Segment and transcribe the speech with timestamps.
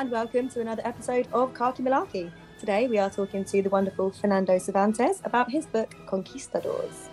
[0.00, 2.30] and welcome to another episode of Khaki Malarkey.
[2.58, 7.10] Today we are talking to the wonderful Fernando Cervantes about his book Conquistadors.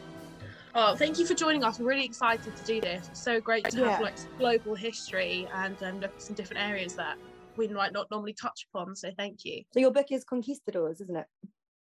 [0.74, 1.80] Oh, thank you for joining us.
[1.80, 3.10] We're really excited to do this.
[3.10, 3.90] It's so great to Yeah.
[3.92, 7.18] have like global history and um, look at some different areas that
[7.58, 8.96] we might not normally touch upon.
[8.96, 9.64] So thank you.
[9.74, 11.26] So your book is Conquistadors, isn't it?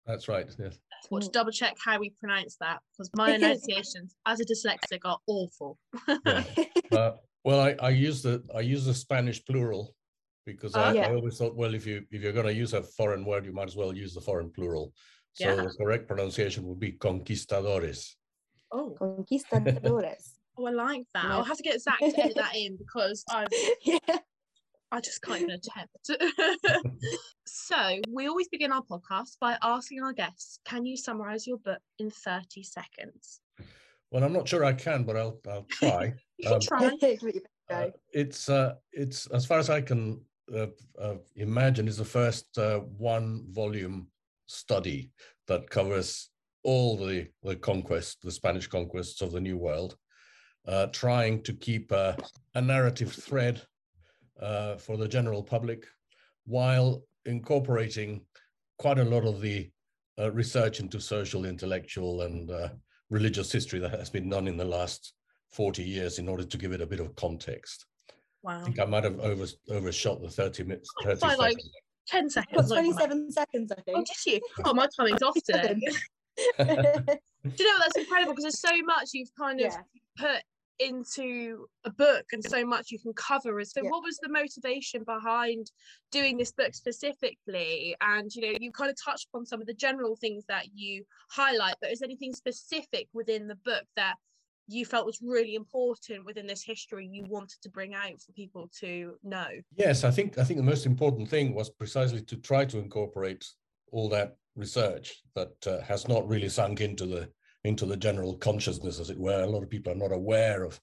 [0.05, 0.45] That's right.
[0.59, 0.77] Yes.
[1.09, 1.33] Want to Mm.
[1.33, 5.77] double check how we pronounce that because my enunciations as a dyslexic are awful.
[6.25, 6.43] Yeah.
[6.91, 7.11] Uh,
[7.43, 9.93] well, I, I use the I use the Spanish plural
[10.47, 11.07] because Oh, I, yeah.
[11.09, 13.53] I always thought, well, if you if you're going to use a foreign word, you
[13.53, 14.93] might as well use the foreign plural.
[15.33, 15.55] So Yeah.
[15.55, 18.15] the correct pronunciation would be conquistadores.
[18.71, 20.33] Oh, Conquistadores.
[20.57, 21.25] oh, I like that.
[21.25, 21.33] Yeah.
[21.37, 23.47] I'll have to get Zach to edit that in because I've
[23.83, 24.17] yeah.
[24.89, 26.09] I just can't even attempt.
[27.45, 31.81] so we always begin our podcast by asking our guests, can you summarize your book
[31.99, 33.41] in 30 seconds?
[34.11, 36.13] Well, I'm not sure I can, but I'll I'll try.
[36.37, 36.89] You can Um, try.
[37.01, 40.19] Give it your best Uh, it's uh, it's as far as I can uh, uh,
[41.35, 44.07] imagine, is the first uh, one volume
[44.47, 45.11] study
[45.47, 46.29] that covers
[46.63, 49.95] all the the conquest, the Spanish conquests of the New World,
[50.67, 52.17] uh, trying to keep a,
[52.55, 53.61] narrative thread
[54.41, 55.85] uh, for the general public,
[56.45, 58.21] while incorporating
[58.79, 59.69] quite a lot of the
[60.19, 62.69] uh, research into social, intellectual, and uh,
[63.09, 65.13] religious history that has been done in the last
[65.51, 67.85] 40 years in order to give it a bit of context.
[68.47, 68.61] Wow.
[68.61, 70.89] I think I might have over, overshot the 30 minutes.
[71.03, 71.71] 30 By like seconds.
[72.07, 72.69] 10 Got seconds.
[72.69, 73.07] like that.
[73.09, 74.07] 27 seconds, I Oh, think.
[74.07, 74.39] did you?
[74.63, 75.75] Oh, my timing's off today.
[76.57, 79.81] Do you know that's incredible because there's so much you've kind of yeah.
[80.17, 80.43] put
[80.79, 83.61] into a book and so much you can cover.
[83.65, 83.89] So, Yeah.
[83.89, 85.71] what was the motivation behind
[86.11, 87.95] doing this book specifically?
[88.01, 91.03] And you know, you kind of touched upon some of the general things that you
[91.31, 94.15] highlight, but is there anything specific within the book that
[94.67, 98.69] you felt was really important within this history you wanted to bring out for people
[98.79, 99.47] to know?
[99.75, 103.45] Yes, I think I think the most important thing was precisely to try to incorporate
[103.91, 107.29] all that research that uh, has not really sunk into the
[107.63, 109.41] into the general consciousness, as it were.
[109.43, 110.79] A lot of people are not aware of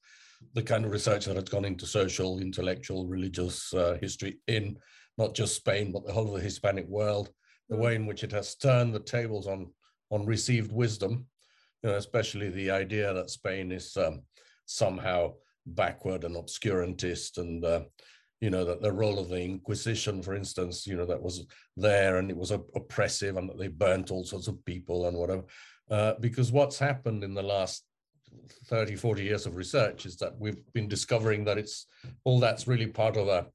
[0.54, 4.76] the kind of research that has gone into social, intellectual, religious uh, history in
[5.16, 7.30] not just Spain but the whole of the Hispanic world.
[7.70, 7.80] The Mm.
[7.80, 9.72] way in which it has turned the tables on
[10.10, 11.26] on received wisdom,
[11.84, 14.22] you know, especially the idea that Spain is um,
[14.64, 15.34] somehow
[15.66, 17.82] backward and obscurantist and uh,
[18.40, 21.46] you know that the role of the inquisition for instance you know that was
[21.76, 25.16] there and it was op- oppressive and that they burnt all sorts of people and
[25.16, 25.42] whatever
[25.90, 27.84] uh, because what's happened in the last
[28.66, 31.86] 30 40 years of research is that we've been discovering that it's
[32.24, 33.46] all that's really part of a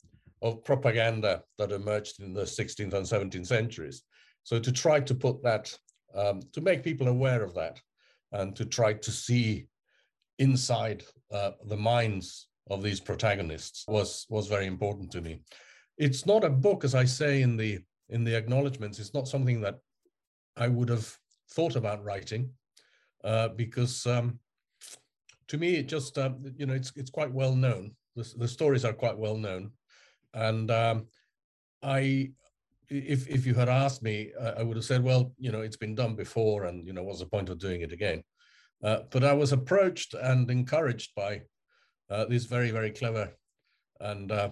[0.41, 4.03] of propaganda that emerged in the 16th and 17th centuries.
[4.43, 5.77] So to try to put that
[6.15, 7.79] um, to make people aware of that
[8.31, 9.67] and to try to see
[10.37, 15.41] inside uh, the minds of these protagonists was was very important to me.
[15.97, 17.79] It's not a book, as I say in the
[18.09, 18.99] in the acknowledgements.
[18.99, 19.79] It's not something that
[20.55, 21.15] I would have
[21.51, 22.51] thought about writing
[23.23, 24.39] uh, because um,
[25.47, 27.95] to me it just uh, you know it's it's quite well known.
[28.15, 29.71] The, the stories are quite well known,
[30.33, 31.07] and um,
[31.83, 32.31] I.
[32.89, 35.95] If, if you had asked me, I would have said, well, you know, it's been
[35.95, 38.23] done before, and you know, what's the point of doing it again?
[38.83, 41.41] Uh, but I was approached and encouraged by
[42.09, 43.31] uh, this very, very clever
[43.99, 44.49] and uh,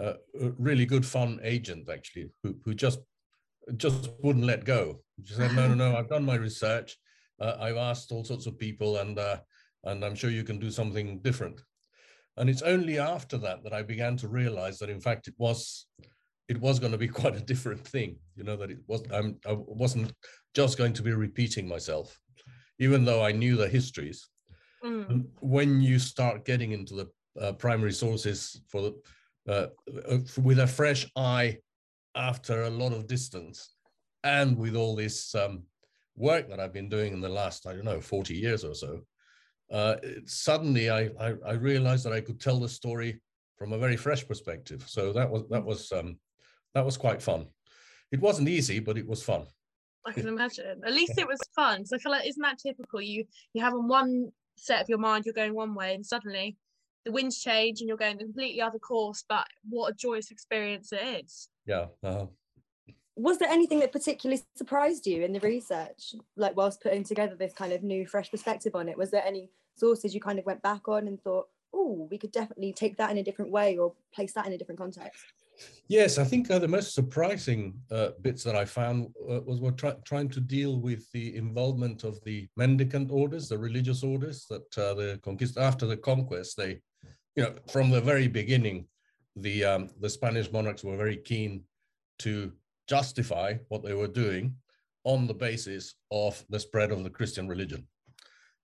[0.00, 0.14] uh,
[0.58, 3.00] really good fun agent, actually, who, who just
[3.76, 5.02] just wouldn't let go.
[5.24, 5.96] She said, "No, no, no.
[5.96, 6.96] I've done my research.
[7.40, 9.38] Uh, I've asked all sorts of people, and uh,
[9.84, 11.60] and I'm sure you can do something different."
[12.36, 15.86] And it's only after that that I began to realize that, in fact, it was
[16.48, 18.16] it was going to be quite a different thing.
[18.36, 20.12] You know that it was I'm, I wasn't
[20.54, 22.18] just going to be repeating myself
[22.78, 24.28] even though I knew the histories.
[24.84, 25.26] Mm.
[25.40, 27.08] When you start getting into the
[27.40, 29.02] uh, primary sources for the,
[29.48, 29.66] uh,
[30.10, 31.58] uh, with a fresh eye
[32.14, 33.74] after a lot of distance,
[34.24, 35.62] and with all this um,
[36.16, 39.00] work that I've been doing in the last, I don't know, 40 years or so,
[39.70, 43.20] uh, it- suddenly I, I, I realized that I could tell the story
[43.56, 44.84] from a very fresh perspective.
[44.86, 46.18] So that was that was um,
[46.76, 47.46] that was quite fun.
[48.12, 49.46] It wasn't easy, but it was fun.
[50.04, 50.82] I can imagine.
[50.86, 51.86] At least it was fun.
[51.86, 53.00] So I feel like isn't that typical?
[53.00, 53.24] You
[53.54, 56.58] you have on one set of your mind, you're going one way, and suddenly
[57.06, 59.24] the winds change and you're going a completely other course.
[59.26, 61.48] But what a joyous experience it is.
[61.66, 61.86] Yeah.
[62.04, 62.26] uh
[63.16, 67.54] Was there anything that particularly surprised you in the research, like whilst putting together this
[67.54, 68.98] kind of new, fresh perspective on it?
[68.98, 72.32] Was there any sources you kind of went back on and thought, oh, we could
[72.32, 75.24] definitely take that in a different way or place that in a different context?
[75.88, 79.70] Yes, I think uh, the most surprising uh, bits that I found uh, was we're
[79.70, 84.78] try- trying to deal with the involvement of the mendicant orders, the religious orders that
[84.78, 86.80] uh, the conquist after the conquest, they,
[87.36, 88.86] you know, from the very beginning,
[89.36, 91.62] the um, the Spanish monarchs were very keen
[92.18, 92.52] to
[92.88, 94.56] justify what they were doing
[95.04, 97.86] on the basis of the spread of the Christian religion.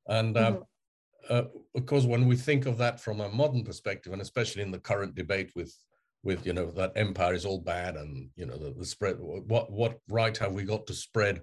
[0.09, 1.35] And um, mm-hmm.
[1.35, 1.43] uh,
[1.77, 4.81] of course, when we think of that from a modern perspective, and especially in the
[4.81, 5.73] current debate with
[6.23, 9.71] with you know that empire is all bad and you know the, the spread what
[9.71, 11.41] what right have we got to spread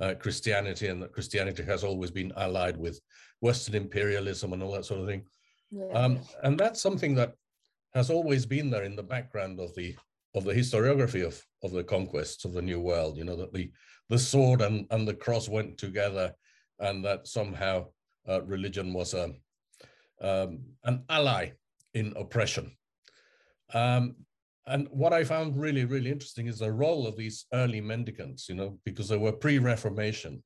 [0.00, 3.00] uh, christianity and that christianity has always been allied with
[3.40, 5.22] western imperialism and all that sort of thing
[5.70, 5.86] yeah.
[5.92, 7.32] um, and that's something that
[7.94, 9.94] has always been there in the background of the
[10.34, 13.70] of the historiography of of the conquests of the new world you know that the
[14.08, 16.32] the sword and and the cross went together
[16.80, 17.86] and that somehow
[18.28, 19.32] uh, religion was a
[20.20, 21.50] um, an ally
[21.92, 22.74] in oppression
[23.72, 24.14] um,
[24.66, 28.54] and what I found really, really interesting is the role of these early mendicants, you
[28.54, 30.42] know, because they were pre-Reformation,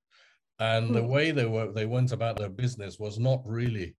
[0.58, 1.08] and the hmm.
[1.08, 3.94] way they were they went about their business was not really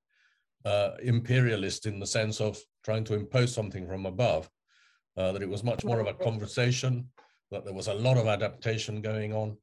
[0.65, 4.49] uh, imperialist in the sense of trying to impose something from above.
[5.15, 7.05] Uh, that it was much more of a conversation,
[7.51, 9.57] that there was a lot of adaptation going on,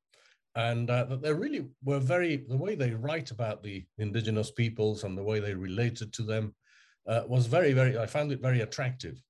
[0.55, 5.05] and uh, that they really were very the way they write about the indigenous peoples
[5.05, 6.55] and the way they related to them
[7.07, 7.99] uh, was very, very.
[7.99, 9.23] I found it very attractive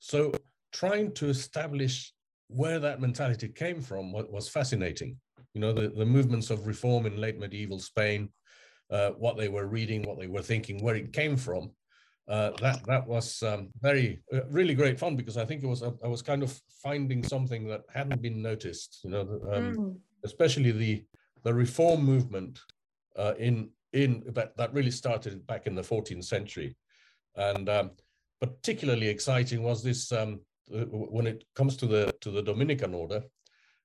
[0.00, 0.32] so
[0.72, 2.12] trying to establish
[2.48, 5.16] where that mentality came from was fascinating.
[5.54, 8.30] You know, the, the movements of reform in late medieval Spain,
[8.90, 11.70] uh, what they were reading, what they were thinking, where it came from.
[12.28, 15.82] Uh, that that was um, very uh, really great fun because I think it was
[15.82, 19.00] I was kind of finding something that hadn't been noticed.
[19.02, 19.20] You know,
[19.52, 19.96] um, mm.
[20.24, 21.04] especially the
[21.42, 22.60] the reform movement
[23.16, 26.76] uh, in in that, that really started back in the 14th century,
[27.34, 27.90] and um,
[28.40, 33.22] particularly exciting was this um, when it comes to the to the Dominican order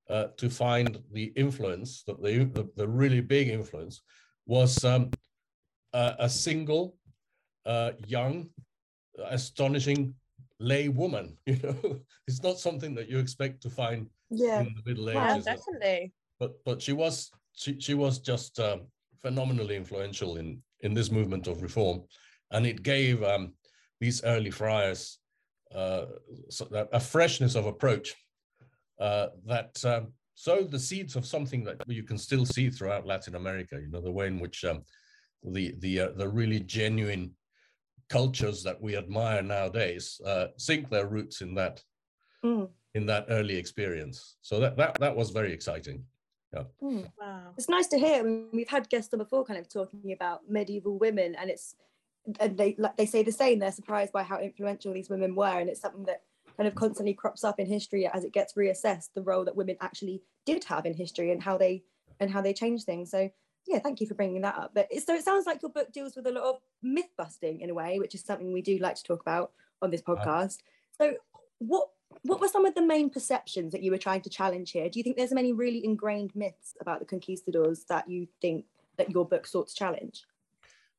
[0.09, 4.01] uh, to find the influence that the, the, the really big influence
[4.45, 5.09] was um,
[5.93, 6.95] a, a, single
[7.65, 8.47] uh, young
[9.29, 10.13] astonishing
[10.59, 11.99] lay woman you know?
[12.27, 14.59] It's not something that you expect to find yeah.
[14.59, 15.45] in the middle ages.
[15.45, 16.13] yeah, definitely.
[16.39, 18.81] But but she was she, she was just um,
[19.21, 22.03] phenomenally influential in in this movement of reform.
[22.51, 23.53] And it gave um,
[23.99, 25.19] these early friars
[25.73, 26.05] uh,
[26.49, 28.15] so a freshness of approach
[28.99, 33.35] uh, that um, sowed the seeds of something that you can still see throughout Latin
[33.35, 33.79] America.
[33.81, 34.83] You know the way in which um,
[35.43, 37.31] the the uh, the really genuine
[38.09, 41.81] cultures that we admire nowadays uh, sink their roots in that
[42.43, 42.69] mm.
[42.93, 44.37] in that early experience.
[44.41, 46.03] So that that that was very exciting.
[46.53, 46.63] Yeah.
[46.81, 47.07] Mm.
[47.19, 47.53] Wow.
[47.57, 48.19] It's nice to hear.
[48.19, 51.75] I mean, we've had guests on before kind of talking about medieval women, and it's
[52.39, 55.59] and they like they say the same they're surprised by how influential these women were
[55.59, 56.21] and it's something that
[56.57, 59.75] kind of constantly crops up in history as it gets reassessed the role that women
[59.81, 61.83] actually did have in history and how they
[62.19, 63.11] and how they change things.
[63.11, 63.29] So
[63.67, 64.71] yeah thank you for bringing that up.
[64.73, 67.69] But so it sounds like your book deals with a lot of myth busting in
[67.69, 69.51] a way which is something we do like to talk about
[69.81, 70.59] on this podcast.
[70.97, 71.15] So
[71.59, 71.89] what
[72.21, 74.89] what were some of the main perceptions that you were trying to challenge here?
[74.89, 78.65] Do you think there's many really ingrained myths about the conquistadors that you think
[78.97, 80.23] that your book sought to challenge?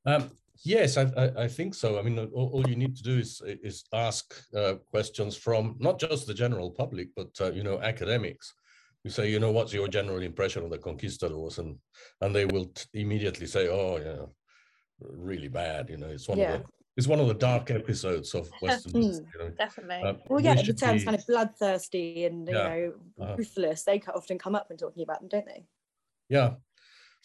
[0.05, 0.31] Um,
[0.65, 1.99] Yes, I, I, I, think so.
[1.99, 5.99] I mean, all, all, you need to do is is ask uh, questions from not
[5.99, 8.55] just the general public, but uh, you know, academics.
[9.05, 11.77] You say, you know, what's your general impression of the conquistadors, and
[12.21, 14.27] and they will immediately say, oh, yeah,
[15.01, 15.91] really bad.
[15.91, 16.55] You know, it's one yeah.
[16.55, 19.27] of the it's one of the dark episodes of Western history.
[19.35, 19.51] You know?
[19.51, 20.03] Definitely.
[20.03, 21.05] Uh, well, yeah, the terms be...
[21.05, 22.69] kind of bloodthirsty and you yeah.
[22.69, 23.35] know uh-huh.
[23.37, 23.85] ruthless.
[23.85, 25.67] They often come up when talking about them, don't they?
[26.29, 26.55] Yeah,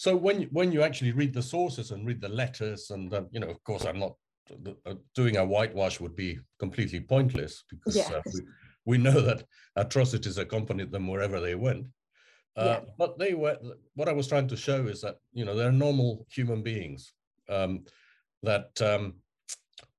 [0.02, 3.40] so when when you actually read the sources and read the letters, and uh, you
[3.40, 4.16] know, of course, I'm not
[4.88, 8.12] uh, doing a whitewash would be completely pointless because yes.
[8.12, 8.42] uh, we,
[8.84, 9.44] we know that
[9.76, 11.86] atrocities accompanied them wherever they went.
[12.58, 12.80] Uh, yeah.
[12.98, 13.60] But they were
[13.94, 17.14] what I was trying to show is that you know they're normal human beings.
[17.48, 17.84] Um,
[18.42, 19.18] that um,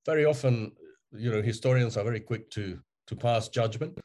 [0.04, 0.72] very often
[1.12, 4.00] you know historians are very quick to to pass judgment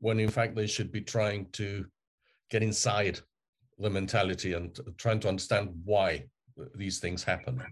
[0.00, 1.86] when in fact they should be trying to
[2.50, 3.20] get inside
[3.80, 6.24] the mentality and trying to understand why
[6.74, 7.62] these things happen.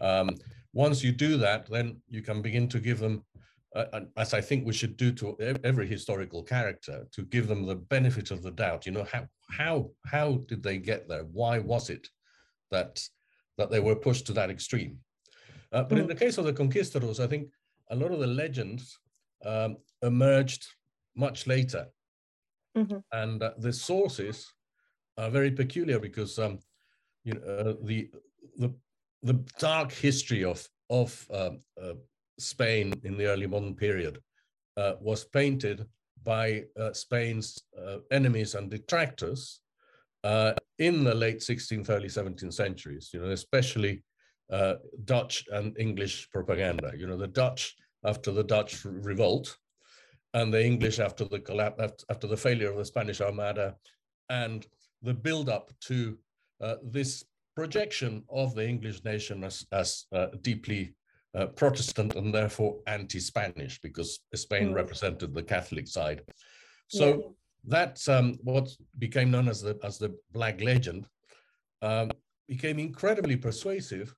[0.00, 0.36] Um,
[0.72, 3.24] once you do that, then you can begin to give them,
[3.74, 7.76] uh, as I think we should do to every historical character, to give them the
[7.76, 8.86] benefit of the doubt.
[8.86, 11.24] You know, how how how did they get there?
[11.24, 12.08] Why was it
[12.70, 13.00] that
[13.58, 14.98] that they were pushed to that extreme?
[15.72, 17.48] Uh, but in the case of the conquistadors, I think
[17.90, 18.98] a lot of the legends
[19.44, 20.66] um, emerged
[21.16, 21.86] much later,
[22.76, 22.98] mm-hmm.
[23.12, 24.52] and uh, the sources
[25.18, 26.58] are very peculiar because um,
[27.24, 28.10] you know uh, the
[28.58, 28.74] the
[29.22, 31.94] the dark history of of um, uh,
[32.38, 34.18] Spain in the early modern period
[34.76, 35.86] uh, was painted
[36.22, 39.60] by uh, Spain's uh, enemies and detractors
[40.24, 43.10] uh, in the late 16th, early 17th centuries.
[43.12, 44.02] You know, especially
[45.04, 46.92] Dutch and English propaganda.
[46.96, 49.56] You know, the Dutch after the Dutch revolt,
[50.34, 53.76] and the English after the collapse after the failure of the Spanish Armada,
[54.28, 54.66] and
[55.02, 56.18] the build-up to
[56.60, 60.94] uh, this projection of the English nation as, as uh, deeply
[61.34, 64.74] uh, Protestant and therefore anti-Spanish, because Spain mm.
[64.74, 66.22] represented the Catholic side.
[66.88, 67.16] So yeah.
[67.66, 68.68] that's um, what
[68.98, 71.06] became known as the as the Black Legend.
[71.80, 72.10] Um,
[72.48, 74.14] became incredibly persuasive,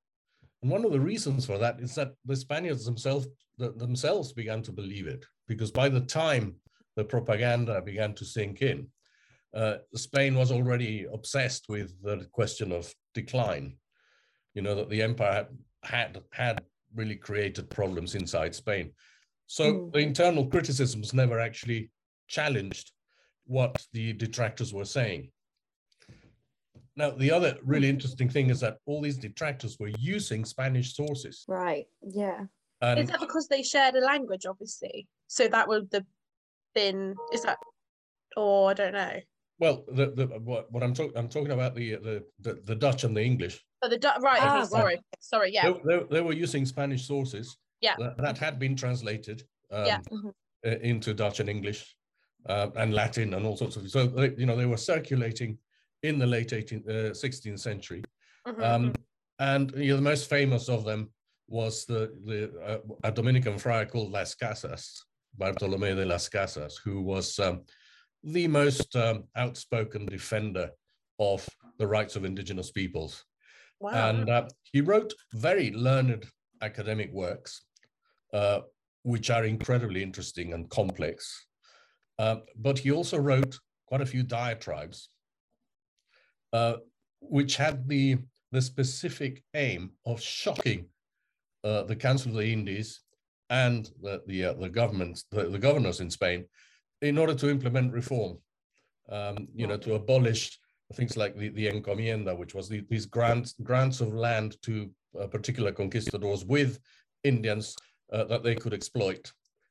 [0.60, 3.26] and one of the reasons for that is that the Spaniards themselves
[3.58, 6.56] the, themselves began to believe it, because by the time
[6.96, 8.88] the propaganda began to sink in,
[9.54, 13.76] uh, Spain was already obsessed with the question of decline.
[14.54, 15.46] You know that the empire
[15.82, 16.62] had had
[16.94, 18.92] really created problems inside Spain.
[19.46, 19.92] So mm.
[19.92, 21.90] the internal criticisms never actually
[22.28, 22.92] challenged
[23.46, 25.30] what the detractors were saying.
[26.96, 31.44] Now, the other really interesting thing is that all these detractors were using Spanish sources.
[31.48, 31.86] Right.
[32.00, 32.44] Yeah.
[32.80, 35.08] And is that because they shared a language, obviously?
[35.26, 36.04] So that would have
[36.74, 37.58] been, is that,
[38.36, 39.20] or I don't know.
[39.58, 43.04] Well, the, the what, what I'm talking I'm talking about the, the the the Dutch
[43.04, 43.64] and the English.
[43.82, 44.40] Oh, the Dutch, right?
[44.42, 45.70] Ah, okay, sorry, sorry, yeah.
[45.70, 47.56] They, they, they, were using Spanish sources.
[47.80, 47.94] Yeah.
[47.98, 49.44] That, that had been translated.
[49.70, 49.98] Um, yeah.
[50.10, 50.28] Mm-hmm.
[50.82, 51.94] Into Dutch and English,
[52.46, 53.88] uh, and Latin and all sorts of.
[53.90, 55.58] So they, you know they were circulating
[56.02, 58.02] in the late 18th, uh, 16th century,
[58.46, 58.62] mm-hmm.
[58.62, 58.92] um, mm-hmm.
[59.40, 61.10] and you know, the most famous of them
[61.48, 65.04] was the the uh, a Dominican friar called Las Casas,
[65.36, 67.62] Bartolome de las Casas, who was um,
[68.24, 70.70] the most um, outspoken defender
[71.18, 71.46] of
[71.78, 73.24] the rights of indigenous peoples.
[73.80, 74.10] Wow.
[74.10, 76.26] And uh, he wrote very learned
[76.62, 77.62] academic works,
[78.32, 78.60] uh,
[79.02, 81.46] which are incredibly interesting and complex.
[82.18, 85.10] Uh, but he also wrote quite a few diatribes,
[86.52, 86.76] uh,
[87.20, 88.16] which had the,
[88.52, 90.86] the specific aim of shocking
[91.64, 93.00] uh, the Council of the Indies
[93.50, 96.44] and the, the, uh, the governments, the, the governors in Spain
[97.04, 98.38] in order to implement reform,
[99.10, 100.58] um, you know, to abolish
[100.94, 105.26] things like the, the encomienda, which was the, these grants, grants of land to uh,
[105.26, 106.78] particular conquistadors with
[107.22, 107.76] Indians
[108.12, 109.30] uh, that they could exploit,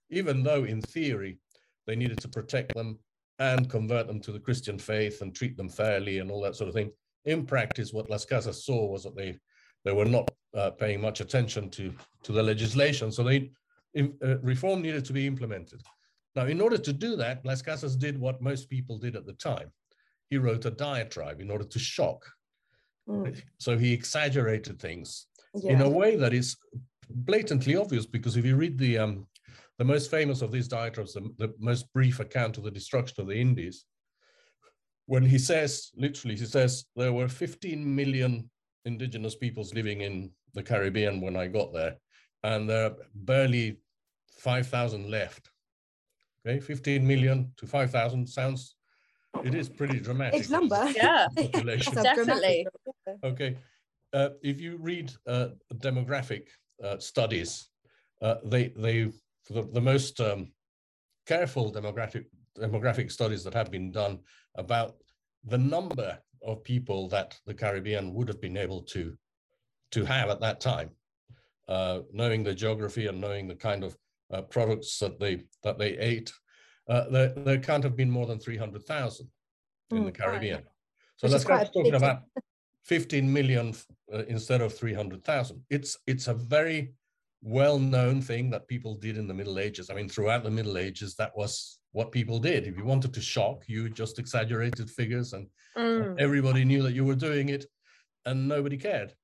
[0.09, 1.39] even though in theory
[1.87, 2.99] they needed to protect them
[3.39, 6.67] and convert them to the Christian faith and treat them fairly and all that sort
[6.67, 6.91] of thing.
[7.25, 9.37] In practice, what Las Casas saw was that they
[9.85, 13.51] they were not uh, paying much attention to to the legislation, so they
[13.97, 15.81] uh, reform needed to be implemented.
[16.35, 19.33] Now, in order to do that, Las Casas did what most people did at the
[19.33, 19.71] time.
[20.29, 22.25] He wrote a diatribe in order to shock.
[23.07, 23.39] Mm.
[23.59, 25.73] So he exaggerated things yeah.
[25.73, 26.57] in a way that is
[27.09, 29.27] blatantly obvious because if you read the um,
[29.77, 33.27] the most famous of these diatribes, the, the most brief account of the destruction of
[33.27, 33.85] the Indies,
[35.05, 38.49] when he says, literally, he says, there were 15 million
[38.85, 41.95] indigenous peoples living in the Caribbean when I got there,
[42.43, 43.79] and there are barely
[44.39, 45.49] 5,000 left.
[46.45, 48.75] Okay, 15 million to 5,000 sounds,
[49.43, 50.41] it is pretty dramatic.
[50.41, 50.91] It's number.
[50.95, 52.67] Yeah, definitely.
[53.23, 53.57] Okay,
[54.11, 56.47] uh, if you read uh, demographic
[56.83, 57.69] uh, studies,
[58.21, 59.09] uh, they, they
[59.49, 60.51] the, the most um,
[61.25, 62.25] careful demographic,
[62.57, 64.19] demographic studies that have been done
[64.55, 64.95] about
[65.45, 69.15] the number of people that the Caribbean would have been able to,
[69.91, 70.89] to have at that time,
[71.67, 73.97] uh, knowing the geography and knowing the kind of
[74.31, 76.31] uh, products that they that they ate,
[76.87, 79.27] uh, there, there can't have been more than 300,000
[79.91, 80.55] in mm, the Caribbean.
[80.55, 80.65] Right.
[81.17, 82.23] So Which that's talking about
[82.85, 83.73] 15 million
[84.13, 85.61] uh, instead of 300,000.
[85.69, 86.93] It's it's a very
[87.41, 89.89] well-known thing that people did in the Middle Ages.
[89.89, 92.65] I mean, throughout the Middle Ages, that was what people did.
[92.65, 96.19] If you wanted to shock, you just exaggerated figures, and mm.
[96.19, 97.65] everybody knew that you were doing it,
[98.25, 99.13] and nobody cared.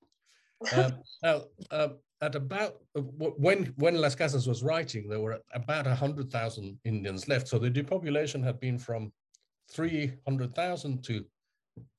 [0.75, 0.91] Uh,
[1.23, 1.41] now,
[1.71, 1.87] uh,
[2.21, 7.27] at about uh, when when Las Casas was writing, there were about hundred thousand Indians
[7.27, 7.47] left.
[7.47, 9.11] So the depopulation had been from
[9.71, 11.25] three hundred thousand to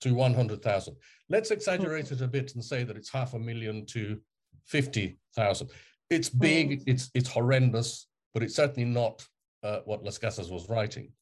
[0.03, 0.97] to one hundred thousand.
[1.29, 4.21] Let's exaggerate it a bit and say that it's half a million to
[4.65, 5.71] fifty thousand.
[6.11, 6.83] It's big.
[6.87, 9.27] It's it's horrendous, but it's certainly not
[9.63, 11.13] uh, what Las Casas was writing.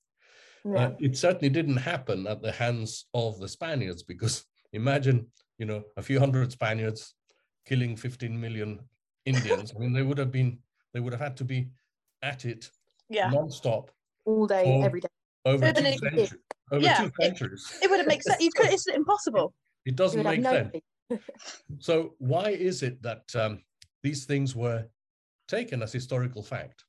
[0.77, 5.27] Uh, it certainly didn't happen at the hands of the Spaniards because imagine,
[5.57, 7.15] you know, a few hundred Spaniards
[7.69, 8.81] killing 15 million
[9.27, 9.73] Indians.
[9.77, 10.59] I mean, they would have been,
[10.95, 11.69] they would have had to be
[12.23, 12.71] at it
[13.11, 13.31] yeah.
[13.31, 13.91] non-stop.
[14.25, 15.09] All day, every day.
[15.45, 16.35] Over, two, centuries,
[16.73, 17.73] over yeah, two centuries.
[17.81, 18.43] It, it would have made sense.
[18.43, 19.55] You could, it's impossible.
[19.87, 20.77] It, it doesn't make sense.
[21.79, 23.63] so why is it that um,
[24.03, 24.85] these things were
[25.47, 26.85] taken as historical fact?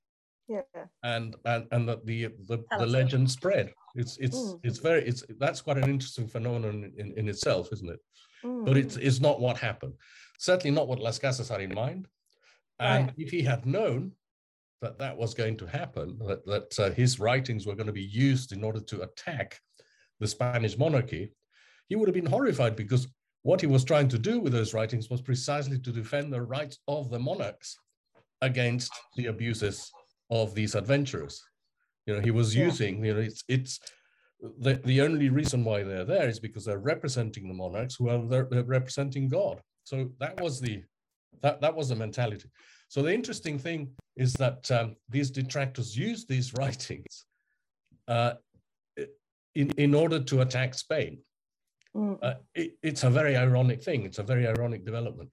[0.49, 0.61] Yeah.
[1.03, 3.71] And and and that the the, the legend spread.
[3.95, 4.59] It's it's mm.
[4.63, 7.99] it's very it's that's quite an interesting phenomenon in, in itself, isn't it?
[8.43, 8.65] Mm.
[8.65, 9.93] But it's it's not what happened
[10.39, 12.07] certainly not what Las Casas had in mind.
[12.79, 13.15] And right.
[13.17, 14.13] if he had known
[14.81, 18.01] that that was going to happen, that, that uh, his writings were going to be
[18.01, 19.59] used in order to attack
[20.19, 21.33] the Spanish monarchy,
[21.89, 23.07] he would have been horrified because
[23.43, 26.79] what he was trying to do with those writings was precisely to defend the rights
[26.87, 27.77] of the monarchs
[28.41, 29.91] against the abuses
[30.29, 31.43] of these adventurers.
[32.05, 32.65] You know, he was yeah.
[32.65, 33.79] using, you know, it's it's
[34.59, 38.25] the, the only reason why they're there is because they're representing the monarchs who are
[38.25, 39.61] they're, they're representing God.
[39.89, 40.83] So that was the
[41.41, 42.49] that that was the mentality.
[42.89, 43.81] So the interesting thing
[44.15, 47.25] is that um, these detractors use these writings
[48.07, 48.33] uh,
[49.55, 51.13] in in order to attack Spain.
[51.95, 52.19] Mm.
[52.21, 54.05] Uh, it, it's a very ironic thing.
[54.05, 55.31] It's a very ironic development.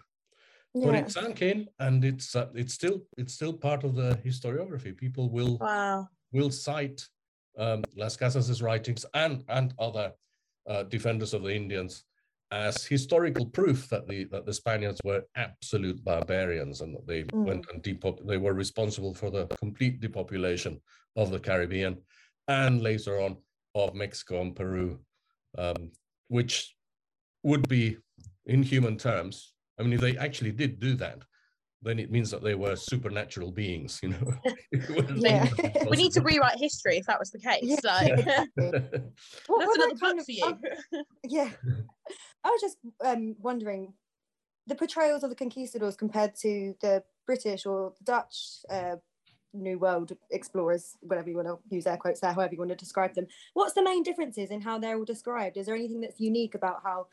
[0.74, 0.86] Yeah.
[0.86, 4.96] But it sank in, and it's uh, it's still it's still part of the historiography.
[4.96, 6.08] People will wow.
[6.32, 7.06] will cite
[7.58, 10.12] um, Las Casas' writings and, and other
[10.66, 12.04] uh, defenders of the Indians
[12.50, 17.44] as historical proof that the that the Spaniards were absolute barbarians and that they mm.
[17.44, 20.80] went and depop- they were responsible for the complete depopulation
[21.16, 21.98] of the Caribbean
[22.48, 23.36] and later on
[23.74, 24.98] of Mexico and Peru,
[25.58, 25.90] um,
[26.28, 26.74] which
[27.42, 27.98] would be
[28.46, 29.54] in human terms.
[29.78, 31.22] I mean, if they actually did do that,
[31.86, 34.34] then it means that they were supernatural beings, you know.
[35.16, 35.48] yeah.
[35.88, 37.60] we need to rewrite history if that was the case.
[37.62, 37.76] Yeah.
[37.76, 38.44] So yeah.
[38.56, 40.58] that's another book for you.
[41.24, 41.50] yeah.
[42.44, 43.92] I was just um, wondering
[44.66, 48.96] the portrayals of the conquistadors compared to the British or the Dutch uh,
[49.52, 52.76] New World explorers, whatever you want to use air quotes there, however you want to
[52.76, 53.26] describe them.
[53.54, 55.56] What's the main differences in how they're all described?
[55.56, 57.06] Is there anything that's unique about how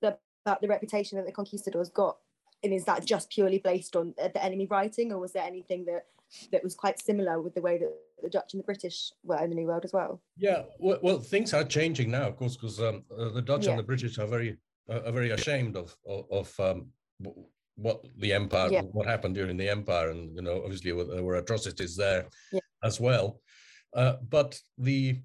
[0.00, 2.18] the about the reputation that the conquistadors got
[2.62, 6.06] and is that just purely based on the enemy writing or was there anything that
[6.52, 9.50] that was quite similar with the way that the Dutch and the British were in
[9.50, 10.20] the New World as well?
[10.36, 13.70] Yeah, well, well things are changing now, of course, because um, uh, the Dutch yeah.
[13.70, 14.56] and the British are very
[14.90, 16.86] uh, are very ashamed of of, um,
[17.76, 18.82] what the empire, yeah.
[18.82, 22.60] what happened during the empire, and you know, obviously there were atrocities there yeah.
[22.82, 23.40] as well.
[23.94, 25.20] Uh, but the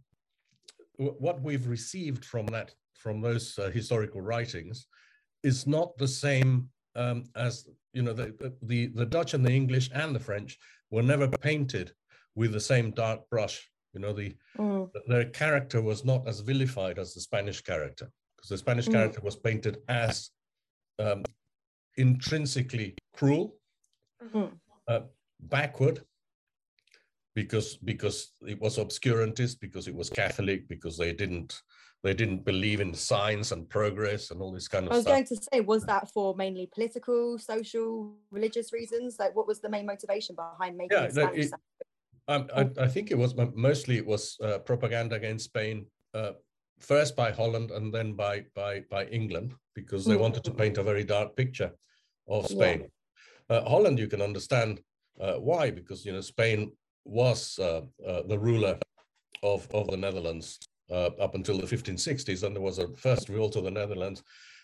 [0.97, 4.85] what we've received from that from those uh, historical writings
[5.43, 9.89] is not the same um, as you know, the, the, the Dutch and the English
[9.93, 10.57] and the French
[10.89, 11.91] were never painted
[12.35, 13.69] with the same dark brush.
[13.93, 14.89] You know, the mm.
[15.07, 18.93] their character was not as vilified as the Spanish character, because the Spanish mm.
[18.93, 20.31] character was painted as
[20.99, 21.23] um,
[21.97, 23.55] intrinsically cruel,
[24.23, 24.55] mm-hmm.
[24.87, 25.01] uh,
[25.41, 26.01] backward,
[27.35, 31.61] because because it was obscurantist, because it was Catholic, because they didn't
[32.03, 35.13] they didn't believe in science and progress and all this kind of I was stuff.
[35.13, 39.15] going to say, was that for mainly political, social, religious reasons?
[39.17, 41.51] Like, what was the main motivation behind making yeah, no, it,
[42.27, 46.31] um, I, I, think it was mostly it was uh, propaganda against Spain, uh,
[46.79, 50.19] first by Holland and then by by by England, because they mm.
[50.21, 51.71] wanted to paint a very dark picture
[52.27, 52.87] of Spain.
[53.49, 53.57] Yeah.
[53.57, 54.79] Uh, Holland, you can understand
[55.19, 56.71] uh, why, because you know Spain
[57.05, 58.77] was uh, uh, the ruler
[59.41, 60.59] of of the Netherlands
[60.93, 62.43] uh, up until the 1560s.
[62.43, 64.23] And there was a first revolt of the Netherlands.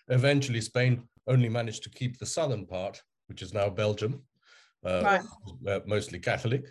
[0.09, 4.21] Eventually, Spain only managed to keep the southern part, which is now Belgium,
[4.85, 5.21] uh, right.
[5.67, 6.65] Uh, mostly Catholic.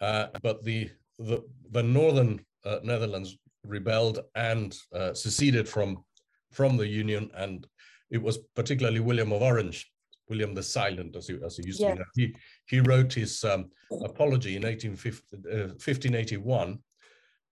[0.00, 6.04] Uh, but the, the, the northern uh, Netherlands rebelled and uh, seceded from,
[6.52, 7.30] from the Union.
[7.34, 7.66] And
[8.10, 9.90] it was particularly William of Orange
[10.28, 11.90] William the Silent, as he, as he used yeah.
[11.90, 12.06] to be known.
[12.16, 13.70] He, he wrote his um,
[14.02, 16.78] apology in 18, uh, 1581,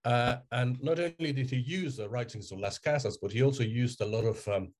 [0.05, 3.63] uh, and not only did he use the writings of Las Casas, but he also
[3.63, 4.71] used a lot of um,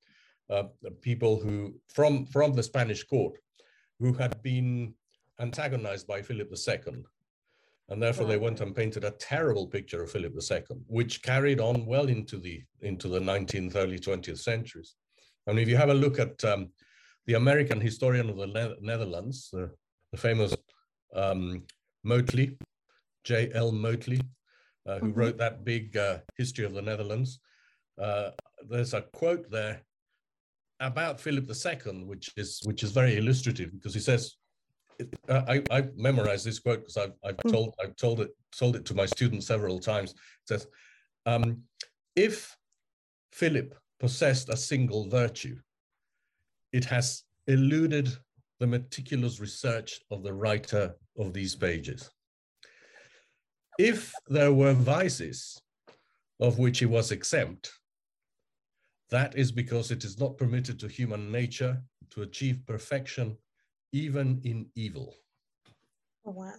[0.49, 0.63] uh,
[1.01, 3.33] people who from from the Spanish court
[3.99, 4.93] who had been
[5.39, 7.03] antagonized by Philip II.
[7.89, 11.85] And therefore they went and painted a terrible picture of Philip II, which carried on
[11.85, 14.95] well into the into the 19th, early 20th centuries.
[15.47, 16.69] And if you have a look at um,
[17.25, 19.71] the American historian of the ne Netherlands, the
[20.17, 20.55] famous
[21.15, 21.63] um,
[22.03, 22.57] Motley,
[23.23, 23.71] J.L.
[23.71, 24.21] Motley,
[24.85, 25.19] uh, who mm-hmm.
[25.19, 27.39] wrote that big uh, history of the Netherlands.
[28.01, 28.31] Uh,
[28.69, 29.81] there's a quote there
[30.79, 34.35] about Philip II, which is which is very illustrative because he says,
[35.29, 37.51] uh, I, I memorized this quote because I've, I've mm.
[37.51, 40.11] told I've told it told it to my students several times.
[40.11, 40.67] It says,
[41.25, 41.61] um,
[42.15, 42.55] if
[43.31, 45.57] Philip possessed a single virtue,
[46.73, 48.09] it has eluded
[48.59, 52.09] the meticulous research of the writer of these pages
[53.77, 55.61] if there were vices
[56.39, 57.71] of which he was exempt,
[59.09, 63.37] that is because it is not permitted to human nature to achieve perfection
[63.91, 65.15] even in evil.
[66.25, 66.51] Oh, wow.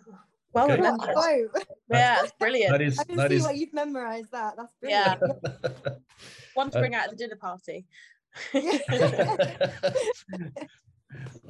[0.53, 0.77] Well okay.
[0.77, 1.11] remembered.
[1.15, 1.49] Oh,
[1.91, 2.73] yeah, it's brilliant.
[2.73, 3.43] That is, I can that see is...
[3.43, 4.55] why you've memorized that.
[4.57, 5.21] That's brilliant.
[5.23, 5.91] Yeah.
[6.55, 7.87] One to bring uh, out at the dinner party.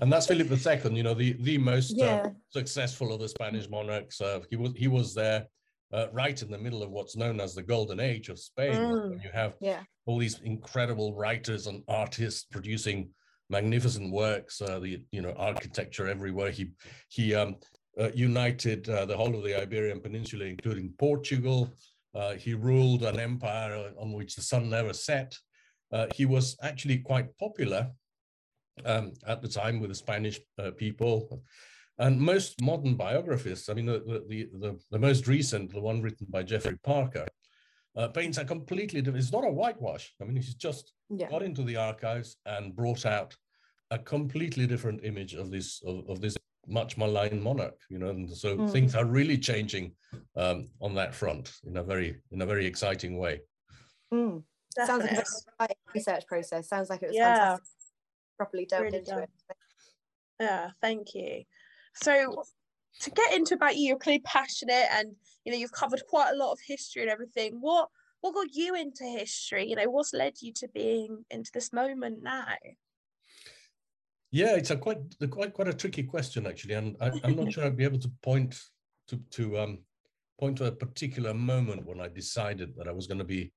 [0.00, 0.96] and that's Philip II.
[0.96, 4.20] You know, the the most uh, successful of the Spanish monarchs.
[4.20, 5.46] Uh, he was he was there
[5.92, 8.80] uh, right in the middle of what's known as the golden age of Spain.
[8.82, 9.10] Mm.
[9.10, 9.82] When you have Yeah.
[10.06, 13.10] all these incredible writers and artists producing
[13.48, 14.60] magnificent works.
[14.60, 16.50] Uh, the you know architecture everywhere.
[16.50, 16.72] He
[17.08, 17.56] he um,
[17.98, 21.72] uh, united uh, the whole of the Iberian Peninsula, including Portugal.
[22.14, 25.36] Uh, he ruled an empire on which the sun never set.
[25.92, 27.90] Uh, he was actually quite popular
[28.84, 31.42] um, at the time with the Spanish uh, people.
[31.98, 36.02] And most modern biographies, I mean, the, the, the, the, the most recent, the one
[36.02, 37.26] written by Geoffrey Parker,
[37.96, 40.14] uh, paints a completely different, it's not a whitewash.
[40.20, 41.30] I mean, he's just Yeah.
[41.30, 43.34] got into the archives and brought out
[43.90, 48.28] a completely different image of this, of, of this much maligned monarch, you know, and
[48.36, 48.70] so Mm.
[48.70, 49.94] things are really changing
[50.36, 53.40] um, on that front in a very, in a very exciting way.
[54.12, 54.42] Mm.
[54.74, 55.14] Sounds like a Definitely.
[55.14, 56.68] very exciting research process.
[56.68, 57.34] Sounds like it was Yeah.
[57.34, 57.68] fantastic.
[58.36, 59.22] Properly delved Really into done.
[59.22, 59.30] it.
[60.40, 61.44] Yeah, thank you.
[62.02, 62.44] So
[63.00, 66.36] to get into about you, you're clearly passionate and you know you've covered quite a
[66.36, 67.58] lot of history and everything.
[67.60, 67.88] What
[68.20, 69.68] what got you into history?
[69.68, 72.46] You know, what's led you to being into this moment now?
[74.30, 74.98] Yeah, it's a quite
[75.30, 78.10] quite quite a tricky question actually, and I, I'm not sure I'd be able to
[78.22, 78.60] point
[79.08, 79.78] to to um
[80.38, 83.52] point to a particular moment when I decided that I was going to be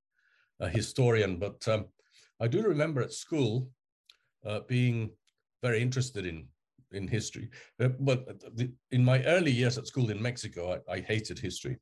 [0.59, 1.37] a historian.
[1.37, 1.85] But um,
[2.39, 3.69] I do remember at school
[4.45, 5.11] uh, being
[5.61, 6.47] very interested in
[6.91, 7.49] in history.
[7.79, 11.77] Uh, but the, in my early years at school in Mexico, I, I hated history.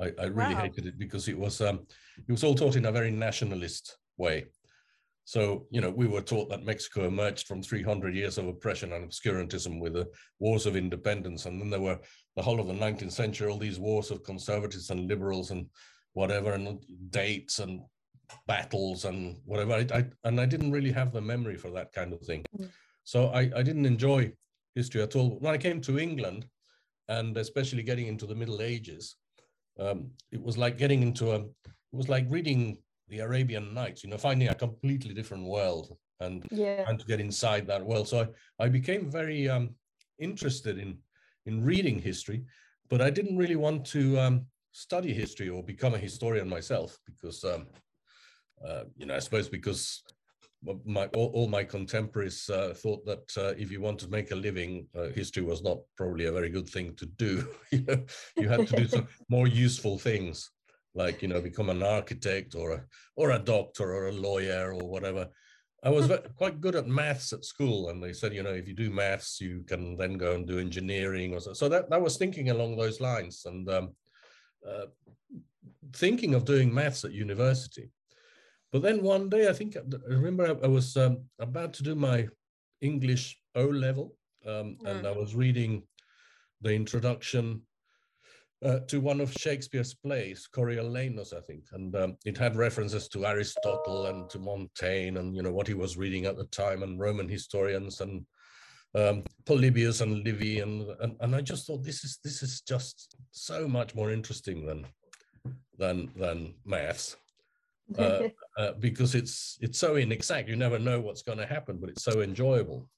[0.00, 0.62] I, I really Wow.
[0.62, 1.86] hated it because it was um,
[2.16, 4.46] it was all taught in a very nationalist way.
[5.26, 9.10] So, you know, we were taught that Mexico emerged from 300 years of oppression and
[9.10, 10.06] obscurantism with the
[10.38, 11.46] wars of independence.
[11.46, 11.98] And then there were
[12.36, 15.66] the whole of the 19th century, all these wars of conservatives and liberals and
[16.12, 17.80] whatever, and dates and
[18.46, 19.72] battles and whatever.
[19.72, 22.44] I, I, and I didn't really have the memory for that kind of thing.
[22.60, 22.68] Mm.
[23.04, 24.30] So I, I didn't enjoy
[24.74, 25.38] history at all.
[25.38, 26.46] When I came to England,
[27.08, 29.16] and especially getting into the Middle Ages,
[29.78, 34.10] um, it was like getting into a, it was like reading the Arabian Nights, you
[34.10, 36.84] know, finding a completely different world and Yeah.
[36.84, 38.08] trying to get inside that world.
[38.08, 38.26] So
[38.58, 39.74] I, I became very um,
[40.18, 40.98] interested in
[41.46, 42.46] in reading history,
[42.88, 47.44] but I didn't really want to um, study history or become a historian myself because,
[47.44, 47.66] um,
[48.66, 50.02] uh, you know, I suppose because
[50.84, 54.36] my all, all my contemporaries uh, thought that uh, if you want to make a
[54.36, 57.48] living, uh, history was not probably a very good thing to do.
[57.70, 58.04] you know,
[58.36, 60.50] you had to do some more useful things,
[60.94, 62.84] like you know, become an architect or a
[63.16, 65.28] or a doctor or a lawyer or whatever.
[65.82, 68.72] I was quite good at maths at school, and they said, you know, if you
[68.72, 71.52] do maths, you can then go and do engineering or so.
[71.52, 73.90] So that I was thinking along those lines, and um,
[74.66, 74.86] uh,
[75.92, 77.90] thinking of doing maths at university.
[78.74, 81.94] But then one day, I think I remember I, I was um, about to do
[81.94, 82.26] my
[82.80, 85.84] English O level, um, and I was reading
[86.60, 87.62] the introduction
[88.64, 93.24] uh, to one of Shakespeare's plays, Coriolanus, I think, and um, it had references to
[93.24, 96.98] Aristotle and to Montaigne, and you know what he was reading at the time, and
[96.98, 98.26] Roman historians, and
[98.96, 103.14] um, Polybius and Livy, and, and and I just thought this is this is just
[103.30, 104.84] so much more interesting than
[105.78, 107.16] than than maths
[107.98, 108.22] uh,
[108.58, 110.48] uh, because it's it's so inexact.
[110.48, 112.88] You never know what's going to happen, but it's so enjoyable.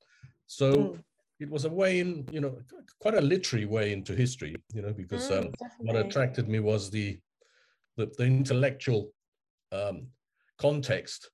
[0.46, 1.02] So Mm.
[1.40, 2.58] it was a way in, you know,
[3.00, 6.90] quite a literary way into history, you know, because um, Mm, what attracted me was
[6.90, 7.18] the
[7.96, 9.12] the, the intellectual
[9.72, 10.08] um,
[10.58, 11.30] context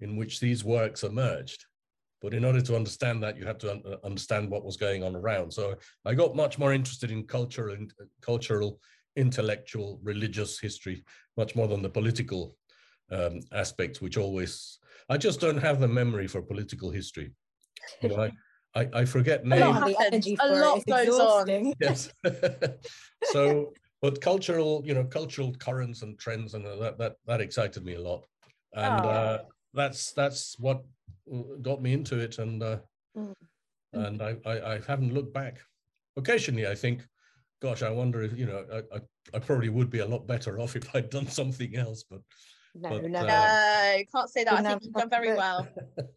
[0.00, 1.64] in which these works emerged.
[2.22, 5.16] But in order to understand that, you had to un- understand what was going on
[5.16, 5.52] around.
[5.52, 8.80] So I got much more interested in cultural and cultural,
[9.16, 11.04] intellectual, religious history,
[11.36, 12.56] much more than the political
[13.10, 17.32] um, aspects, which always I just don't have the memory for political history.
[18.00, 18.32] You know, I,
[18.80, 19.96] I, I forget A lot names.
[19.96, 20.60] The energy A for it.
[20.60, 21.74] lot It's goes on.
[21.80, 22.10] yes
[23.32, 27.94] so but cultural you know cultural currents and trends and that that that excited me
[27.94, 28.24] a lot
[28.74, 29.10] and Oh.
[29.10, 29.38] uh
[29.74, 30.84] that's that's what
[31.62, 32.78] got me into it and uh
[33.16, 33.34] Mm.
[33.92, 35.58] and I, I i haven't looked back
[36.16, 37.04] occasionally i think
[37.60, 39.00] gosh i wonder if you know i i,
[39.34, 42.20] I probably would be a lot better off if i'd done something else but
[42.74, 43.26] No, But, never.
[43.28, 44.52] uh, No, can't say that.
[44.54, 45.68] I think you've done very but- well.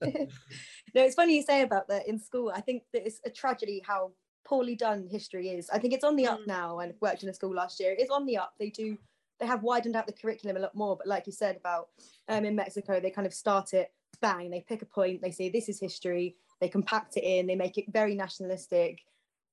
[0.01, 2.51] no, it's funny you say about that in school.
[2.53, 4.11] I think that it's a tragedy how
[4.45, 5.69] poorly done history is.
[5.69, 6.47] I think it's on the up Mm.
[6.47, 6.79] now.
[6.79, 7.95] and worked in a school last year.
[7.97, 8.53] It's on the up.
[8.59, 8.97] They do.
[9.39, 10.95] They have widened out the curriculum a lot more.
[10.95, 11.89] But like you said about
[12.29, 14.49] um, in Mexico, they kind of start it bang.
[14.51, 15.21] They pick a point.
[15.21, 16.35] They say this is history.
[16.61, 17.47] They compact it in.
[17.47, 18.99] They make it very nationalistic.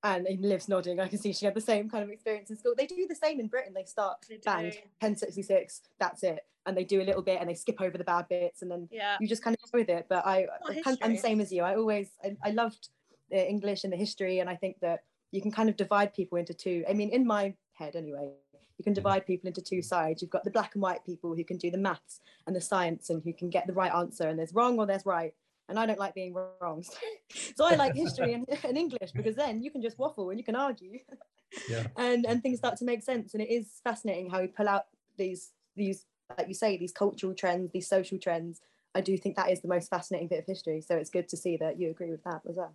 [0.03, 0.99] And, Liv's nodding.
[0.99, 2.75] I can see she had the same kind of experience in school.
[2.77, 3.75] They do the same in Britain.
[3.75, 4.65] They start They bang
[5.01, 5.83] 1066.
[5.99, 6.41] That's it.
[6.67, 8.89] And they do a little bit and they skip over the bad bits and then
[8.91, 9.17] Yeah.
[9.21, 10.07] you just kind of go with it.
[10.09, 11.63] But I, I I'm the same as you.
[11.63, 12.89] I always, I, I loved
[13.31, 16.37] the English and the history, and I think that you can kind of divide people
[16.39, 16.85] into two.
[16.89, 18.31] I mean, in my head anyway,
[18.77, 20.21] you can divide people into two sides.
[20.21, 23.09] You've got the black and white people who can do the maths and the science
[23.11, 25.33] and who can get the right answer, and there's wrong or there's right.
[25.71, 26.85] And I don't like being wrong.
[27.57, 30.45] so I like history and, and English because then you can just waffle and you
[30.45, 30.99] can argue.
[31.69, 31.87] Yeah.
[31.97, 33.35] and and things start to make sense.
[33.35, 36.07] And it is fascinating how we pull out these these
[36.37, 38.61] like you say these cultural trends, these social trends.
[38.95, 40.81] I do think that is the most fascinating bit of history.
[40.81, 42.75] So it's good to see that you agree with that as well.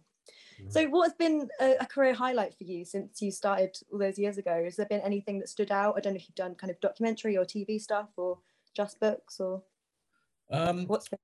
[0.62, 0.72] Mhm.
[0.72, 4.18] So, what has been a, a career highlight for you since you started all those
[4.18, 4.64] years ago?
[4.64, 5.96] Has there been anything that stood out?
[5.98, 8.40] I don't know if you've done kind of documentary or TV stuff or
[8.74, 9.64] just books or
[10.50, 11.20] Um, what's been.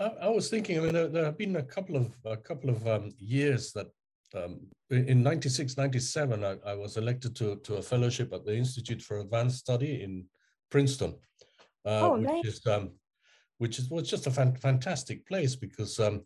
[0.00, 0.78] I, I was thinking.
[0.78, 3.88] I mean, there, there have been a couple of a couple of um, years that
[4.34, 8.56] um, in in 96, 97, I, I was elected to to a fellowship at the
[8.56, 10.26] Institute for Advanced Study in
[10.70, 11.14] Princeton,
[11.84, 12.50] uh, Oh, which amazing.
[12.50, 12.90] is um,
[13.58, 16.22] which is was just a fan, fantastic place because um,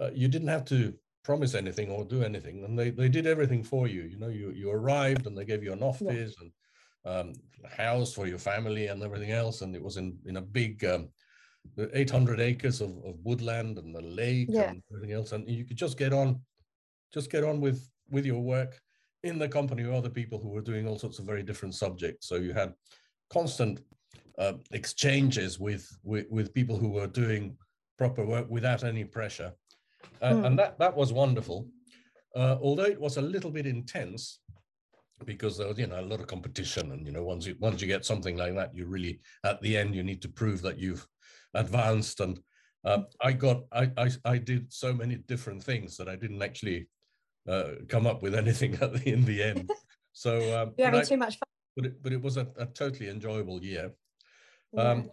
[0.00, 3.62] uh, you didn't have to promise anything or do anything, and they they did everything
[3.62, 4.02] for you.
[4.02, 6.52] You know, you you arrived and they gave you an office and
[7.04, 7.32] um,
[7.70, 11.10] house for your family and everything else, and it was in in a big um,
[11.92, 14.70] 800 acres of, of woodland and the lake Yeah.
[14.70, 16.40] and everything else and you could just get on
[17.12, 18.80] just get on with with your work
[19.22, 22.28] in the company of other people who were doing all sorts of very different subjects
[22.28, 22.74] so you had
[23.30, 23.80] constant
[24.38, 27.56] uh, exchanges with, with with people who were doing
[27.98, 29.52] proper work without any pressure
[30.22, 30.44] Uh, Mm.
[30.46, 31.58] and that that was wonderful
[32.36, 34.22] uh, although it was a little bit intense
[35.24, 37.80] because there was you know a lot of competition and you know once you once
[37.80, 40.78] you get something like that you really at the end you need to prove that
[40.78, 41.06] you've
[41.54, 42.40] advanced and
[42.84, 46.88] uh, i got I, I i did so many different things that i didn't actually
[47.48, 49.70] uh, come up with anything at the, in the end
[50.12, 51.48] so um, You're but, having I- too much fun.
[51.76, 53.92] but, it, but it was a, a totally enjoyable year
[54.72, 54.90] Yeah.
[54.90, 55.10] um,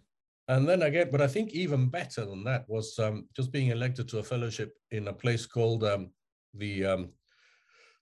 [0.48, 4.10] and then again, but I think even better than that was um, just being elected
[4.10, 6.10] to a fellowship in a place called um,
[6.56, 7.10] the um,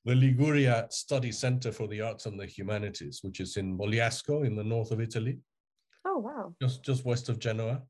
[0.06, 4.56] the Liguria Study Center for the Arts and the Humanities, which is in Bogliasco in
[4.56, 5.40] the north of Italy,
[6.06, 6.54] oh wow.
[6.62, 7.82] just just west of Genoa,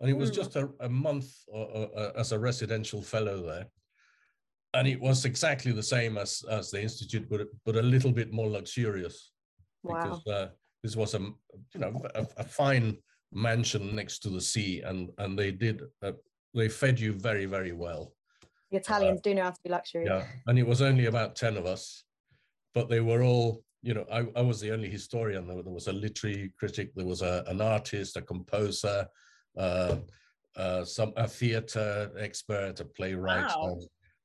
[0.00, 0.34] and it was Mm.
[0.34, 3.66] just a, a month uh, uh, uh, as a residential fellow there,
[4.74, 8.32] and it was exactly the same as as the institute, but but a little bit
[8.32, 9.32] more luxurious
[9.82, 9.94] Wow.
[10.02, 10.48] because uh,
[10.82, 12.96] this was a, you know a, a fine
[13.32, 16.12] mansion next to the sea and and they did uh,
[16.54, 18.12] they fed you very very well
[18.70, 20.04] The Italians do know how to be luxury.
[20.06, 22.04] yeah and it was only about 10 of us
[22.74, 25.88] but they were all you know i, I was the only historian there, there was
[25.88, 29.06] a literary critic there was a, an artist a composer
[29.56, 29.96] uh,
[30.56, 33.78] uh, some a theater expert a playwright Wow.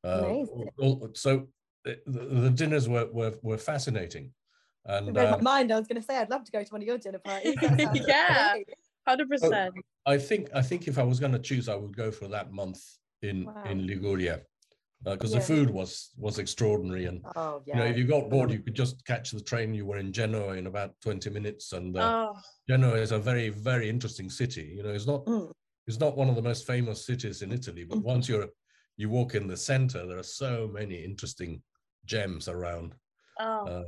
[0.04, 0.70] uh, Amazing.
[0.80, 1.48] all- so
[1.84, 4.32] the, the dinners were, were were fascinating
[4.86, 5.72] and uh, my mind.
[5.72, 7.56] I was going to say I'd love to go to one of your dinner parties.
[8.08, 8.54] Yeah.
[8.54, 8.70] great.
[9.08, 9.74] Hundred percent.
[10.06, 12.52] I think I think if I was going to choose, I would go for that
[12.52, 12.82] month
[13.22, 13.64] in Wow.
[13.66, 14.42] in Liguria
[15.04, 15.40] because Yeah.
[15.40, 17.76] the food was was extraordinary, and Oh yeah.
[17.78, 19.74] you know if you got bored, you could just catch the train.
[19.74, 23.50] You were in Genoa in about twenty minutes, and uh, Oh, Genoa is a very
[23.50, 24.74] very interesting city.
[24.76, 25.52] You know, it's not Mm.
[25.88, 28.04] it's not one of the most famous cities in Italy, but Mhm.
[28.04, 28.50] once you're
[28.98, 31.62] you walk in the center, there are so many interesting
[32.06, 32.96] gems around.
[33.40, 33.84] oh, Uh,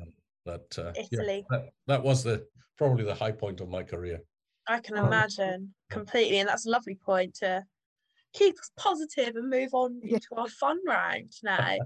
[0.46, 1.46] that uh, yeah, Italy.
[1.50, 2.46] that, that was the
[2.78, 4.22] probably the high point of my career.
[4.68, 7.66] I can imagine completely, and that's a lovely point to
[8.34, 10.16] keep us positive and move on Yeah.
[10.16, 11.78] into our fun round now.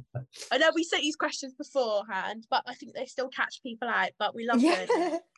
[0.52, 4.12] I know we sent these questions beforehand, but I think they still catch people out.
[4.20, 5.22] But we love doing it.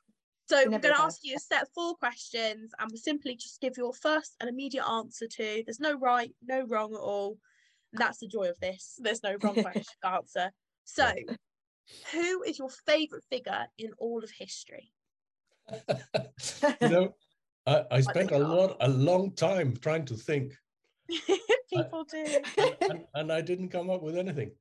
[0.49, 3.37] So They we're going to ask you a set of four questions, and we'll simply
[3.37, 5.63] just give your first and immediate answer to.
[5.65, 7.37] There's no right, no wrong at all.
[7.93, 8.99] And that's the joy of this.
[9.01, 9.63] There's no wrong
[10.03, 10.51] answer.
[10.83, 11.09] So,
[12.11, 14.91] who is your favourite figure in all of history?
[16.81, 17.15] you know,
[17.65, 20.53] I, I spent a lot, a long time trying to think,
[21.73, 22.25] People do.
[22.57, 24.51] and, and- and I didn't come up with anything.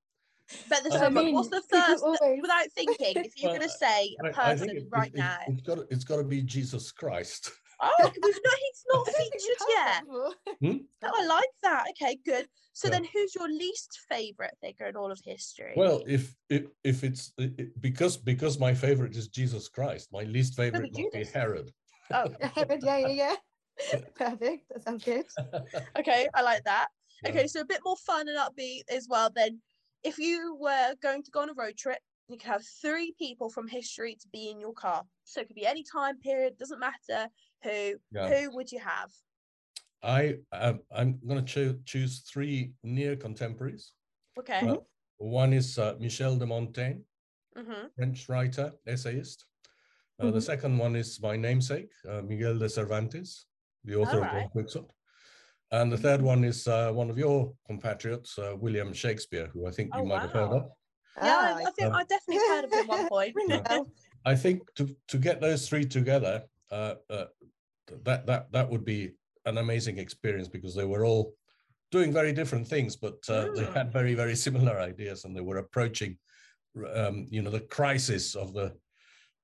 [0.69, 1.25] But there's um, I so much.
[1.25, 2.03] mean, What's the first?
[2.03, 5.19] always- Without thinking, if you're Well, going to say a person think it- right it,
[5.19, 7.51] now, It, has got to, it's got to be Jesus Christ.
[7.81, 9.87] oh, we've not, he's not I don't think we've featured yet.
[9.87, 10.81] that before.
[11.05, 11.85] Oh, I like that.
[11.91, 12.47] Okay, good.
[12.75, 12.93] So Yeah.
[12.93, 15.73] then, who's your least favorite figure in all of history?
[15.77, 20.23] Well, if if, if it's it, it- because because my favorite is Jesus Christ, my
[20.25, 21.73] least favorite must be Herod.
[22.13, 23.35] oh, Herod, yeah, yeah, yeah.
[24.15, 24.69] Perfect.
[24.71, 25.27] That sounds good.
[25.99, 26.89] okay, I like that.
[27.27, 29.31] Okay, so a bit more fun and upbeat as well.
[29.35, 29.61] Then,
[30.03, 33.49] if you were going to go on a road trip, you could have three people
[33.51, 35.03] from history to be in your car.
[35.25, 37.29] So it could be any time period, doesn't matter
[37.63, 37.95] who.
[38.13, 38.29] Yeah.
[38.29, 39.11] Who would you have?
[40.03, 43.93] I um, I'm going to cho- choose three near contemporaries.
[44.39, 44.69] Okay.
[44.69, 44.77] Uh,
[45.19, 47.03] One is uh, Michel de Montaigne,
[47.57, 49.47] hmm French writer, essayist.
[50.19, 50.43] Uh, The Mhm.
[50.43, 53.47] second one is my namesake, uh, Miguel de Cervantes,
[53.85, 54.43] the author of Alright.
[54.43, 54.93] Don Quixote.
[55.71, 59.71] And the third one is uh, one of your compatriots, uh, William Shakespeare, who I
[59.71, 60.71] think you Oh, might have heard of.
[61.17, 63.35] Yeah, Ah, I, I think um, I definitely heard of it at one point.
[63.35, 63.87] Ring a bell.
[64.25, 67.25] I think to to get those three together, uh, uh,
[68.05, 69.13] that that that would be
[69.45, 71.35] an amazing experience because they were all
[71.91, 73.75] doing very different things, but uh, they Mm.
[73.75, 76.19] had very very similar ideas, and they were approaching,
[76.95, 78.75] um, you know, the crisis of the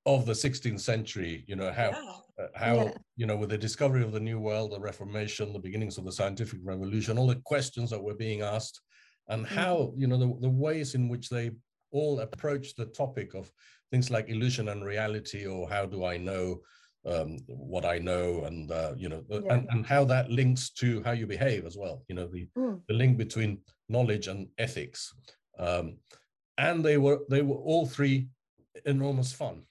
[0.06, 1.44] of the 16th century.
[1.46, 2.16] You know how Yeah.
[2.54, 2.90] How Yeah.
[3.16, 6.12] you know with the discovery of the new world the reformation the beginnings of the
[6.12, 8.80] scientific revolution all the questions that were being asked
[9.28, 9.48] and Mhm.
[9.48, 11.50] how you know the, the ways in which they
[11.90, 13.50] all approach the topic of
[13.90, 16.60] things like illusion and reality or how do i know
[17.06, 19.54] um, what i know and uh, you know Yeah.
[19.54, 22.80] and, and how that links to how you behave as well you know the, Mm.
[22.88, 25.12] the link between knowledge and ethics
[25.58, 25.98] um,
[26.58, 28.28] and they were they were all three
[28.84, 29.62] enormous fun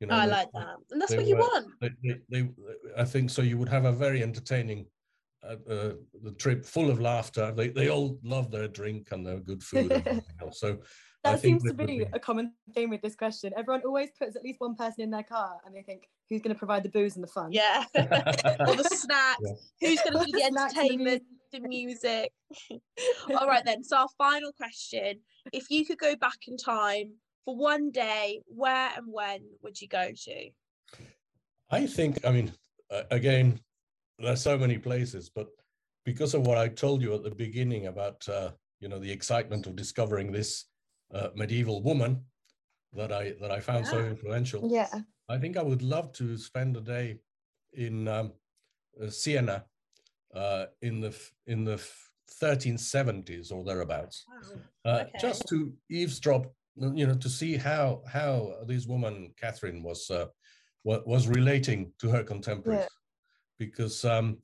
[0.00, 0.76] you know I they- like that.
[0.90, 1.66] And that's what you were- want.
[1.80, 2.48] they, they, they
[2.96, 3.42] I think so.
[3.42, 4.86] You would have a very entertaining
[5.42, 7.52] uh, uh, the trip, full of laughter.
[7.52, 10.60] They they all love their drink and their good food and else.
[10.60, 10.78] So
[11.24, 13.52] I That think seems to be be- a common theme with this question.
[13.56, 16.54] Everyone always puts at least one person in their car and they think, who's going
[16.54, 17.52] to provide the booze and the fun?
[17.52, 17.84] Yeah.
[17.94, 19.40] Or the snacks.
[19.80, 19.88] Yeah.
[19.88, 22.32] Who's going to do the Snacks and the entertainment, the music?
[23.38, 23.82] All right, then.
[23.84, 25.20] So, our final question
[25.52, 27.12] if you could go back in time
[27.50, 30.50] for one day, where and when would you go to?
[31.70, 32.52] I think I mean
[33.10, 33.60] again,
[34.18, 35.48] there's so many places, but
[36.04, 39.66] because of what I told you at the beginning about uh, you know the excitement
[39.66, 40.66] of discovering this
[41.14, 42.24] uh, medieval woman
[42.92, 44.68] that I that I found so influential.
[44.70, 45.00] Yeah.
[45.28, 47.20] I think I would love to spend a day
[47.72, 48.32] in um,
[49.00, 49.64] uh, Siena
[50.34, 51.80] uh, in the in the
[52.42, 54.26] 1370s or thereabouts,
[54.84, 55.18] uh, Okay.
[55.18, 60.26] just to eavesdrop, you know, to see how how this woman Catherine was uh,
[60.84, 62.88] wa- was relating to her contemporaries,
[63.58, 64.38] because um,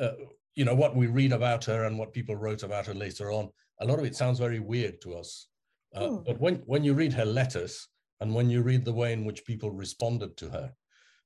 [0.00, 0.12] uh,
[0.54, 3.48] you know what we read about her and what people wrote about her later on,
[3.80, 5.48] a lot of it sounds very weird to us.
[5.94, 6.22] Uh, Hmm.
[6.26, 7.88] But when when you read her letters
[8.20, 10.72] and when you read the way in which people responded to her,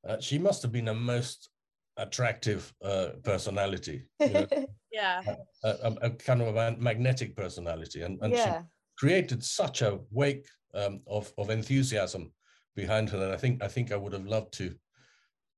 [0.09, 1.49] uh, she must have been a most
[1.97, 4.47] attractive uh, personality, you know,
[4.93, 5.23] Yeah.
[5.65, 8.63] a, a- a kind of a magnetic personality, and, and she yeah.
[9.03, 12.33] Created such a wake um, of of enthusiasm
[12.77, 14.73] behind her that I think I think I would have loved to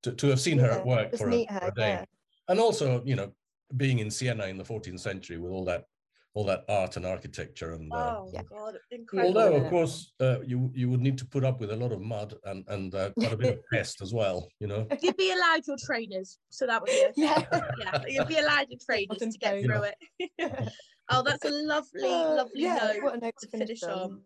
[0.04, 2.04] to, to have seen her at work for a, meet for a day, yeah.
[2.48, 3.33] and also you know
[3.76, 5.85] being in Siena in the 14th century with all that
[6.33, 7.92] all that art and architecture and.
[7.92, 8.42] Uh, Oh, Yeah.
[8.42, 8.78] God.
[8.90, 9.28] Incredible.
[9.28, 12.00] Although, of course, uh, you you would need to put up with a lot of
[12.00, 14.48] mud and and uh, quite a bit of pest as well.
[14.61, 14.87] You know.
[15.02, 17.22] You'd be allowed your trainers, so that would be okay.
[17.28, 17.44] Yeah.
[17.83, 19.62] yeah, you'd be allowed your trainers to get so.
[19.62, 20.72] through it.
[21.10, 23.02] oh, that's a lovely, Uh, lovely yeah, note.
[23.02, 23.90] what a note to to finish, finish on.
[23.90, 24.20] on.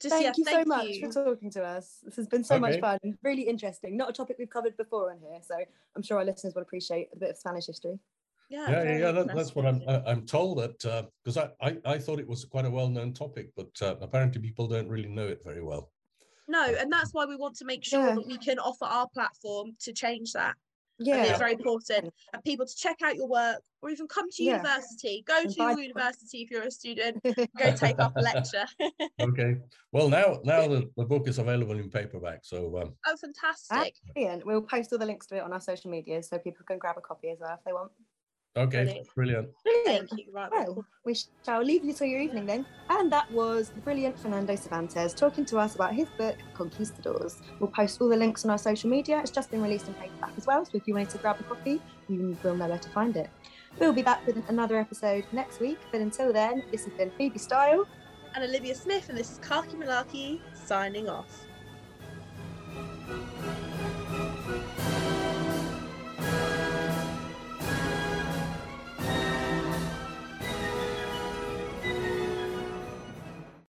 [0.00, 1.12] Just Thank yeah, you thank so much you.
[1.12, 1.98] for talking to us.
[2.02, 3.96] This has been so much fun, really interesting.
[3.96, 5.54] Not a topic we've covered before on here, so
[5.94, 8.00] I'm sure our listeners will appreciate a bit of Spanish history.
[8.50, 9.12] Yeah, Yeah, yeah, yeah.
[9.12, 9.80] That, that's what I'm.
[9.88, 10.76] I- I'm told that
[11.24, 14.66] because I, I I thought it was quite a well-known topic, but uh, apparently people
[14.66, 15.92] don't really know it very well.
[16.48, 18.14] No, and that's why we want to make sure Yeah.
[18.16, 20.56] that we can offer our platform to change that.
[20.98, 22.12] And Yeah, it's very important.
[22.32, 24.56] And people to check out your work or even come to Yeah.
[24.56, 25.22] university.
[25.26, 25.82] Go to buy your books.
[25.82, 27.22] university if you're a student.
[27.58, 28.66] Go take up a lecture.
[29.20, 29.56] Okay.
[29.92, 33.94] Well, now now the, the book is available in paperback, so um, oh, fantastic.
[34.14, 34.44] Brilliant.
[34.44, 36.96] We'll post all the links to it on our social media so people can grab
[36.98, 37.92] a copy as well if they want.
[38.56, 39.14] Okay, Brilliant.
[39.14, 39.48] brilliant.
[39.64, 40.10] Brilliant.
[40.10, 40.32] Thank you.
[40.32, 40.50] Right.
[40.50, 42.66] well, Well, we shall leave you to your evening then.
[42.90, 47.40] And that was the brilliant Fernando Cervantes talking to us about his book, Conquistadors.
[47.58, 49.18] We'll post all the links on our social media.
[49.20, 51.44] It's just been released in paperback as well, so if you wanted to grab a
[51.44, 53.30] copy, you will know where to find it.
[53.78, 57.38] We'll be back with another episode next week, but until then, this has been Phoebe
[57.38, 57.86] Style.
[58.34, 61.46] And Olivia Smith, and this is Kaki Malaki signing off.